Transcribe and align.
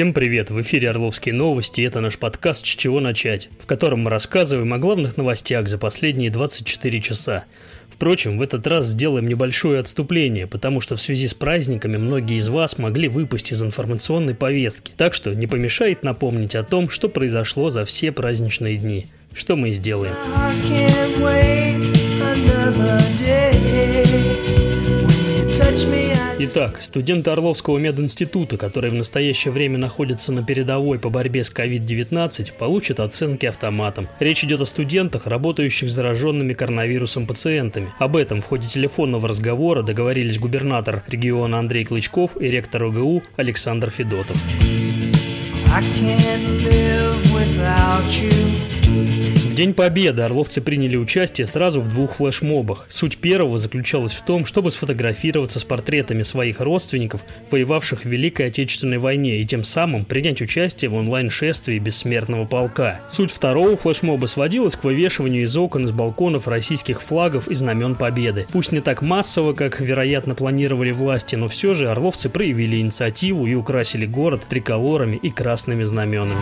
Всем 0.00 0.14
привет! 0.14 0.48
В 0.48 0.58
эфире 0.62 0.88
Орловские 0.88 1.34
новости 1.34 1.82
это 1.82 2.00
наш 2.00 2.16
подкаст 2.16 2.64
«С 2.64 2.70
чего 2.70 3.00
начать», 3.00 3.50
в 3.58 3.66
котором 3.66 4.00
мы 4.00 4.08
рассказываем 4.08 4.72
о 4.72 4.78
главных 4.78 5.18
новостях 5.18 5.68
за 5.68 5.76
последние 5.76 6.30
24 6.30 7.02
часа. 7.02 7.44
Впрочем, 7.90 8.38
в 8.38 8.42
этот 8.42 8.66
раз 8.66 8.86
сделаем 8.86 9.28
небольшое 9.28 9.78
отступление, 9.78 10.46
потому 10.46 10.80
что 10.80 10.96
в 10.96 11.02
связи 11.02 11.28
с 11.28 11.34
праздниками 11.34 11.98
многие 11.98 12.38
из 12.38 12.48
вас 12.48 12.78
могли 12.78 13.08
выпасть 13.08 13.52
из 13.52 13.62
информационной 13.62 14.34
повестки. 14.34 14.90
Так 14.96 15.12
что 15.12 15.34
не 15.34 15.46
помешает 15.46 16.02
напомнить 16.02 16.54
о 16.54 16.62
том, 16.62 16.88
что 16.88 17.10
произошло 17.10 17.68
за 17.68 17.84
все 17.84 18.10
праздничные 18.10 18.78
дни. 18.78 19.06
Что 19.34 19.54
мы 19.54 19.68
и 19.68 19.72
сделаем. 19.74 20.14
touch 22.40 22.79
Итак, 26.42 26.80
студенты 26.80 27.28
Орловского 27.32 27.76
мединститута, 27.76 28.56
которые 28.56 28.90
в 28.90 28.94
настоящее 28.94 29.52
время 29.52 29.76
находятся 29.76 30.32
на 30.32 30.42
передовой 30.42 30.98
по 30.98 31.10
борьбе 31.10 31.44
с 31.44 31.52
COVID-19, 31.52 32.54
получат 32.58 32.98
оценки 32.98 33.44
автоматом. 33.44 34.08
Речь 34.20 34.42
идет 34.42 34.62
о 34.62 34.64
студентах, 34.66 35.26
работающих 35.26 35.90
с 35.90 35.92
зараженными 35.92 36.54
коронавирусом 36.54 37.26
пациентами. 37.26 37.92
Об 37.98 38.16
этом 38.16 38.40
в 38.40 38.46
ходе 38.46 38.66
телефонного 38.66 39.28
разговора 39.28 39.82
договорились 39.82 40.38
губернатор 40.38 41.02
региона 41.08 41.58
Андрей 41.58 41.84
Клычков 41.84 42.40
и 42.40 42.46
ректор 42.46 42.84
ОГУ 42.84 43.22
Александр 43.36 43.90
Федотов. 43.90 44.42
I 45.74 45.82
can't 45.82 46.62
live 46.64 47.34
without 47.34 48.08
you. 48.18 48.79
В 48.90 49.54
День 49.54 49.74
Победы 49.74 50.22
орловцы 50.22 50.60
приняли 50.60 50.96
участие 50.96 51.46
сразу 51.46 51.80
в 51.80 51.88
двух 51.88 52.16
флешмобах. 52.16 52.86
Суть 52.88 53.18
первого 53.18 53.58
заключалась 53.58 54.12
в 54.12 54.24
том, 54.24 54.44
чтобы 54.44 54.72
сфотографироваться 54.72 55.60
с 55.60 55.64
портретами 55.64 56.24
своих 56.24 56.60
родственников, 56.60 57.22
воевавших 57.50 58.02
в 58.02 58.08
Великой 58.08 58.46
Отечественной 58.46 58.98
войне, 58.98 59.40
и 59.40 59.44
тем 59.44 59.62
самым 59.62 60.04
принять 60.04 60.40
участие 60.40 60.90
в 60.90 60.94
онлайн-шествии 60.94 61.78
бессмертного 61.78 62.46
полка. 62.46 63.00
Суть 63.08 63.30
второго 63.30 63.76
флешмоба 63.76 64.26
сводилась 64.26 64.74
к 64.74 64.82
вывешиванию 64.82 65.44
из 65.44 65.56
окон 65.56 65.84
из 65.84 65.92
балконов 65.92 66.48
российских 66.48 67.00
флагов 67.00 67.46
и 67.48 67.54
знамен 67.54 67.94
Победы. 67.94 68.46
Пусть 68.50 68.72
не 68.72 68.80
так 68.80 69.02
массово, 69.02 69.52
как, 69.52 69.80
вероятно, 69.80 70.34
планировали 70.34 70.90
власти, 70.90 71.36
но 71.36 71.46
все 71.48 71.74
же 71.74 71.90
орловцы 71.90 72.28
проявили 72.28 72.78
инициативу 72.78 73.46
и 73.46 73.54
украсили 73.54 74.06
город 74.06 74.46
триколорами 74.48 75.16
и 75.16 75.30
красными 75.30 75.84
знаменами. 75.84 76.40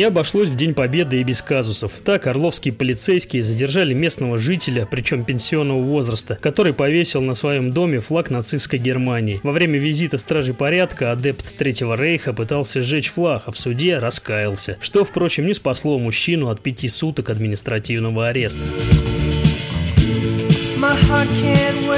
Не 0.00 0.04
обошлось 0.04 0.48
в 0.48 0.56
День 0.56 0.72
Победы 0.72 1.20
и 1.20 1.24
без 1.24 1.42
казусов. 1.42 1.92
Так, 2.02 2.26
орловские 2.26 2.72
полицейские 2.72 3.42
задержали 3.42 3.92
местного 3.92 4.38
жителя, 4.38 4.88
причем 4.90 5.24
пенсионного 5.24 5.82
возраста, 5.82 6.38
который 6.40 6.72
повесил 6.72 7.20
на 7.20 7.34
своем 7.34 7.70
доме 7.70 7.98
флаг 7.98 8.30
нацистской 8.30 8.78
Германии. 8.78 9.40
Во 9.42 9.52
время 9.52 9.78
визита 9.78 10.16
стражи 10.16 10.54
порядка 10.54 11.12
адепт 11.12 11.54
Третьего 11.58 11.96
Рейха 11.96 12.32
пытался 12.32 12.80
сжечь 12.80 13.10
флаг, 13.10 13.42
а 13.44 13.52
в 13.52 13.58
суде 13.58 13.98
раскаялся, 13.98 14.78
что, 14.80 15.04
впрочем, 15.04 15.44
не 15.44 15.52
спасло 15.52 15.98
мужчину 15.98 16.48
от 16.48 16.62
пяти 16.62 16.88
суток 16.88 17.28
административного 17.28 18.28
ареста. 18.28 18.62
My 20.78 20.96
heart 20.96 21.28
can't 21.42 21.89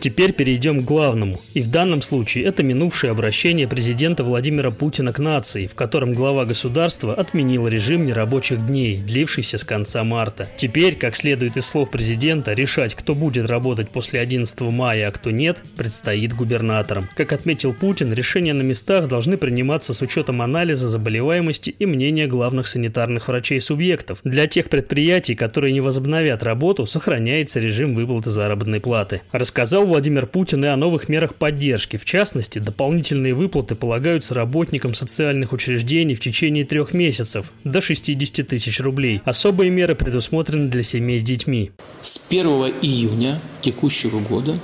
Теперь 0.00 0.32
перейдем 0.32 0.80
к 0.80 0.84
главному. 0.84 1.40
И 1.54 1.60
в 1.60 1.70
данном 1.70 2.02
случае 2.02 2.44
это 2.44 2.62
минувшее 2.62 3.10
обращение 3.10 3.66
президента 3.66 4.22
Владимира 4.22 4.70
Путина 4.70 5.12
к 5.12 5.18
нации, 5.18 5.66
в 5.66 5.74
котором 5.74 6.14
глава 6.14 6.44
государства 6.44 7.14
отменил 7.14 7.66
режим 7.66 8.06
нерабочих 8.06 8.64
дней, 8.64 8.98
длившийся 8.98 9.58
с 9.58 9.64
конца 9.64 10.04
марта. 10.04 10.48
Теперь, 10.56 10.94
как 10.94 11.16
следует 11.16 11.56
из 11.56 11.66
слов 11.66 11.90
президента, 11.90 12.52
решать, 12.52 12.94
кто 12.94 13.16
будет 13.16 13.46
работать 13.46 13.90
после 13.90 14.20
11 14.20 14.60
мая, 14.60 15.08
а 15.08 15.10
кто 15.10 15.32
нет, 15.32 15.62
предстоит 15.76 16.32
губернаторам. 16.32 17.08
Как 17.16 17.32
отметил 17.32 17.74
Путин, 17.74 18.12
решения 18.12 18.54
на 18.54 18.62
местах 18.62 19.08
должны 19.08 19.36
приниматься 19.36 19.94
с 19.94 20.02
учетом 20.02 20.42
анализа 20.42 20.86
заболеваемости 20.86 21.74
и 21.76 21.86
мнения 21.86 22.28
главных 22.28 22.68
санитарных 22.68 23.26
врачей 23.26 23.60
субъектов. 23.60 24.20
Для 24.22 24.46
тех 24.46 24.68
предприятий, 24.68 25.34
которые 25.34 25.72
не 25.72 25.80
возобновят 25.80 26.44
работу, 26.44 26.86
сохраняется 26.86 27.58
режим 27.58 27.94
выплаты 27.94 28.30
заработной 28.30 28.80
платы. 28.80 29.22
Рассказал 29.32 29.87
Владимир 29.88 30.26
Путин 30.26 30.64
и 30.64 30.68
о 30.68 30.76
новых 30.76 31.08
мерах 31.08 31.34
поддержки. 31.34 31.96
В 31.96 32.04
частности, 32.04 32.58
дополнительные 32.58 33.34
выплаты 33.34 33.74
полагаются 33.74 34.34
работникам 34.34 34.94
социальных 34.94 35.52
учреждений 35.52 36.14
в 36.14 36.20
течение 36.20 36.64
трех 36.64 36.92
месяцев 36.92 37.52
до 37.64 37.80
60 37.80 38.46
тысяч 38.46 38.80
рублей. 38.80 39.20
Особые 39.24 39.70
меры 39.70 39.94
предусмотрены 39.94 40.68
для 40.68 40.82
семей 40.82 41.18
с 41.18 41.24
детьми. 41.24 41.72
С 42.02 42.20
1 42.28 42.46
июня 42.82 43.40
текущего 43.62 44.20
года 44.20 44.54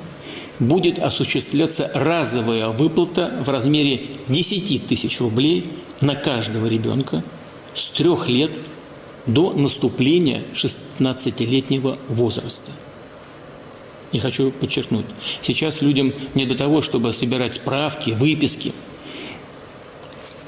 будет 0.61 0.99
осуществляться 0.99 1.91
разовая 1.95 2.69
выплата 2.69 3.33
в 3.45 3.49
размере 3.49 4.03
10 4.29 4.87
тысяч 4.87 5.21
рублей 5.21 5.65
на 6.01 6.15
каждого 6.15 6.67
ребенка 6.67 7.25
с 7.75 7.89
трех 7.89 8.29
лет 8.29 8.51
до 9.27 9.53
наступления 9.53 10.43
16-летнего 10.53 11.99
возраста. 12.09 12.71
И 14.15 14.21
хочу 14.21 14.53
подчеркнуть, 14.53 15.07
сейчас 15.43 15.83
людям 15.83 16.15
не 16.35 16.47
до 16.47 16.55
того, 16.55 16.83
чтобы 16.83 17.13
собирать 17.13 17.55
справки, 17.55 18.11
выписки. 18.11 18.73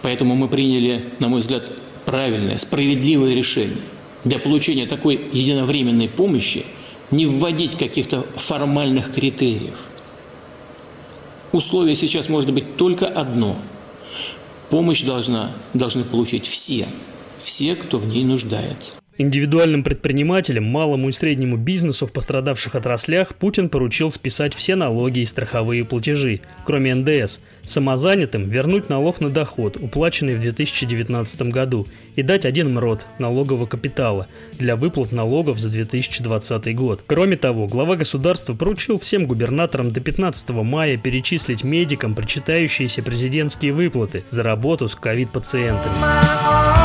Поэтому 0.03 0.37
мы 0.37 0.47
приняли, 0.47 1.13
на 1.19 1.27
мой 1.27 1.41
взгляд, 1.41 1.65
правильное, 2.05 2.59
справедливое 2.59 3.35
решение. 3.35 3.83
Для 4.23 4.39
получения 4.39 4.87
такой 4.87 5.21
единовременной 5.33 6.09
помощи 6.09 6.65
не 7.11 7.27
вводить 7.27 7.77
каких-то 7.77 8.25
формальных 8.37 9.13
критериев. 9.13 9.81
Условие 11.51 11.97
сейчас 11.97 12.29
может 12.29 12.53
быть 12.53 12.77
только 12.77 13.09
одно. 13.09 13.57
Помощь 14.71 15.03
должна, 15.03 15.51
должны 15.75 16.05
получить 16.05 16.47
все, 16.47 16.87
все, 17.39 17.75
кто 17.75 17.99
в 17.99 18.07
ней 18.07 18.25
нуждается. 18.25 18.93
Индивидуальным 19.19 19.83
предпринимателям, 19.83 20.65
малому 20.65 21.09
и 21.09 21.13
среднему 21.13 21.57
бизнесу 21.57 22.07
в 22.07 22.13
пострадавших 22.13 22.75
отраслях 22.75 23.35
Путин 23.35 23.71
поручил 23.71 24.11
списать 24.11 24.55
все 24.55 24.77
налоги 24.77 25.21
и 25.21 25.25
страховые 25.25 25.87
платежи, 25.87 26.41
кроме 26.67 26.95
НДС, 26.95 27.41
самозанятым 27.65 28.47
вернуть 28.49 28.91
налог 28.91 29.21
на 29.21 29.31
доход, 29.31 29.79
уплаченный 29.81 30.37
в 30.37 30.41
2019 30.41 31.43
году, 31.43 31.87
и 32.15 32.23
дать 32.23 32.45
один 32.45 32.75
МРОД 32.75 33.07
налогового 33.19 33.65
капитала 33.65 34.27
для 34.59 34.77
выплат 34.77 35.13
налогов 35.13 35.59
за 35.59 35.71
2020 35.71 36.77
год. 36.77 37.03
Кроме 37.07 37.37
того, 37.37 37.67
глава 37.67 37.97
государства 37.97 38.55
поручил 38.55 38.99
всем 38.99 39.27
губернаторам 39.27 39.93
до 39.93 40.01
15 40.01 40.51
мая 40.51 40.99
перечислить 40.99 41.65
медикам 41.65 42.15
причитающиеся 42.15 43.03
президентские 43.03 43.73
выплаты 43.73 44.25
за 44.29 44.43
работу 44.43 44.89
с 44.89 44.95
ковид-пациентами. 44.95 46.76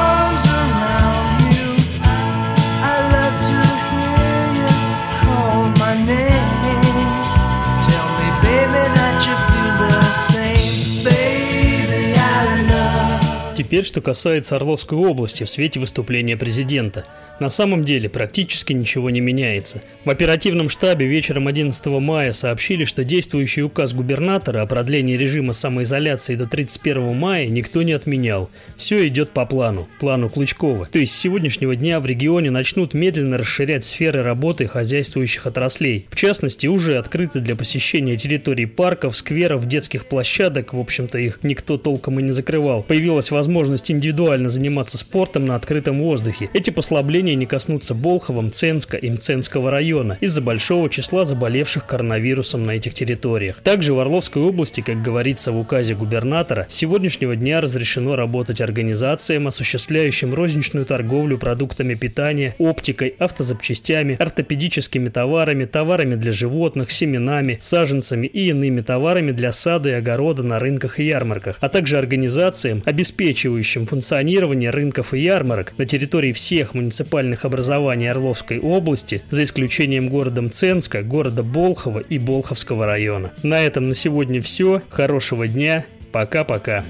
Теперь, 13.61 13.85
что 13.85 14.01
касается 14.01 14.55
Орловской 14.55 14.97
области 14.97 15.43
в 15.43 15.49
свете 15.49 15.79
выступления 15.79 16.35
президента. 16.35 17.05
На 17.39 17.49
самом 17.49 17.85
деле 17.85 18.07
практически 18.07 18.71
ничего 18.71 19.09
не 19.09 19.19
меняется. 19.19 19.81
В 20.05 20.09
оперативном 20.11 20.69
штабе 20.69 21.07
вечером 21.07 21.47
11 21.47 21.85
мая 21.87 22.33
сообщили, 22.33 22.85
что 22.85 23.03
действующий 23.03 23.63
указ 23.63 23.93
губернатора 23.93 24.61
о 24.61 24.67
продлении 24.67 25.17
режима 25.17 25.53
самоизоляции 25.53 26.35
до 26.35 26.45
31 26.45 27.15
мая 27.15 27.47
никто 27.47 27.81
не 27.81 27.93
отменял. 27.93 28.51
Все 28.77 29.07
идет 29.07 29.31
по 29.31 29.47
плану, 29.47 29.87
плану 29.99 30.29
Клычкова. 30.29 30.85
То 30.85 30.99
есть 30.99 31.13
с 31.13 31.19
сегодняшнего 31.19 31.75
дня 31.75 31.99
в 31.99 32.05
регионе 32.05 32.51
начнут 32.51 32.93
медленно 32.93 33.39
расширять 33.39 33.85
сферы 33.85 34.21
работы 34.21 34.67
хозяйствующих 34.67 35.47
отраслей. 35.47 36.05
В 36.09 36.15
частности, 36.15 36.67
уже 36.67 36.99
открыты 36.99 37.39
для 37.39 37.55
посещения 37.55 38.17
территорий 38.17 38.67
парков, 38.67 39.17
скверов, 39.17 39.67
детских 39.67 40.05
площадок, 40.05 40.73
в 40.73 40.79
общем-то 40.79 41.17
их 41.17 41.39
никто 41.41 41.79
толком 41.79 42.19
и 42.19 42.23
не 42.23 42.31
закрывал. 42.31 42.83
Появилась 42.83 43.31
возможность 43.31 43.50
возможность 43.51 43.91
индивидуально 43.91 44.47
заниматься 44.47 44.97
спортом 44.97 45.45
на 45.45 45.55
открытом 45.55 45.99
воздухе. 45.99 46.49
Эти 46.53 46.69
послабления 46.69 47.35
не 47.35 47.45
коснутся 47.45 47.93
Болхова, 47.93 48.41
Мценска 48.41 48.95
и 48.95 49.09
Мценского 49.09 49.69
района 49.69 50.17
из-за 50.21 50.41
большого 50.41 50.89
числа 50.89 51.25
заболевших 51.25 51.85
коронавирусом 51.85 52.65
на 52.65 52.71
этих 52.71 52.93
территориях. 52.93 53.61
Также 53.61 53.93
в 53.93 53.99
Орловской 53.99 54.41
области, 54.41 54.79
как 54.79 55.01
говорится 55.01 55.51
в 55.51 55.59
указе 55.59 55.95
губернатора, 55.95 56.65
с 56.69 56.75
сегодняшнего 56.75 57.35
дня 57.35 57.59
разрешено 57.59 58.15
работать 58.15 58.61
организациям, 58.61 59.47
осуществляющим 59.47 60.33
розничную 60.33 60.85
торговлю 60.85 61.37
продуктами 61.37 61.95
питания, 61.95 62.55
оптикой, 62.57 63.15
автозапчастями, 63.19 64.15
ортопедическими 64.17 65.09
товарами, 65.09 65.65
товарами 65.65 66.15
для 66.15 66.31
животных, 66.31 66.89
семенами, 66.89 67.57
саженцами 67.59 68.27
и 68.27 68.47
иными 68.47 68.79
товарами 68.79 69.33
для 69.33 69.51
сада 69.51 69.89
и 69.89 69.93
огорода 69.93 70.41
на 70.41 70.57
рынках 70.57 71.01
и 71.01 71.03
ярмарках, 71.03 71.57
а 71.59 71.67
также 71.67 71.97
организациям, 71.97 72.81
обеспечивающим 72.85 73.40
функционирование 73.41 74.69
рынков 74.69 75.13
и 75.13 75.19
ярмарок 75.19 75.73
на 75.77 75.85
территории 75.85 76.31
всех 76.31 76.73
муниципальных 76.73 77.45
образований 77.45 78.09
Орловской 78.09 78.59
области, 78.59 79.21
за 79.29 79.43
исключением 79.43 80.09
города 80.09 80.41
Мценска, 80.41 81.01
города 81.03 81.43
Болхова 81.43 81.99
и 81.99 82.17
Болховского 82.17 82.85
района. 82.85 83.31
На 83.43 83.61
этом 83.61 83.87
на 83.87 83.95
сегодня 83.95 84.41
все. 84.41 84.81
Хорошего 84.89 85.47
дня. 85.47 85.85
Пока-пока. 86.11 86.83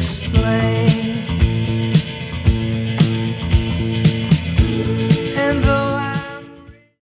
Explain. 0.00 0.99